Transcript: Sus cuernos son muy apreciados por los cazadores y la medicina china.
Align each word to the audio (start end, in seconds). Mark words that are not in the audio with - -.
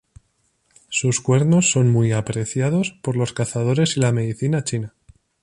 Sus 0.89 1.21
cuernos 1.21 1.69
son 1.69 1.87
muy 1.91 2.11
apreciados 2.11 2.97
por 3.03 3.15
los 3.15 3.33
cazadores 3.33 3.97
y 3.97 3.99
la 3.99 4.11
medicina 4.11 4.63
china. 4.63 4.95